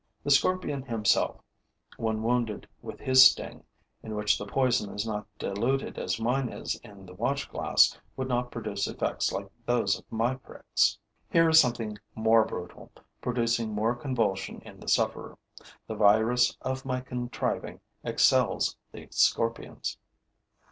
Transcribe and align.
The 0.23 0.31
scorpion 0.31 0.81
himself, 0.81 1.39
when 1.95 2.23
wounding 2.23 2.63
with 2.81 2.99
his 2.99 3.23
sting, 3.29 3.63
in 4.01 4.15
which 4.15 4.35
the 4.35 4.47
poison 4.47 4.91
is 4.95 5.05
not 5.05 5.27
diluted 5.37 5.99
as 5.99 6.19
mine 6.19 6.49
is 6.49 6.73
in 6.83 7.05
the 7.05 7.13
watch 7.13 7.47
glass, 7.51 7.95
would 8.17 8.27
not 8.27 8.49
produce 8.49 8.87
effects 8.87 9.31
like 9.31 9.47
those 9.67 9.99
of 9.99 10.11
my 10.11 10.33
pricks. 10.37 10.97
Here 11.29 11.47
is 11.49 11.59
something 11.59 11.99
more 12.15 12.43
brutal, 12.45 12.91
producing 13.21 13.73
more 13.75 13.93
convulsion 13.93 14.59
in 14.65 14.79
the 14.79 14.87
sufferer. 14.87 15.37
The 15.85 15.93
virus 15.95 16.57
of 16.63 16.83
my 16.83 17.01
contriving 17.01 17.79
excels 18.03 18.77
the 18.91 19.07
scorpion's. 19.11 19.99